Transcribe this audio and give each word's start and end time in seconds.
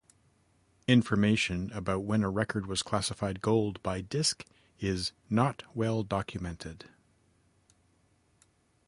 Information 0.87 1.71
about 1.73 2.03
when 2.03 2.23
a 2.23 2.29
record 2.31 2.65
was 2.65 2.81
classified 2.81 3.39
gold 3.39 3.79
by 3.83 4.01
"Disc" 4.01 4.43
is 4.79 5.11
"not 5.29 5.61
well 5.75 6.01
documented". 6.01 6.85